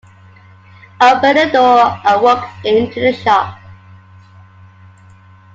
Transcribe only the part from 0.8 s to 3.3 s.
Open the door and walk into the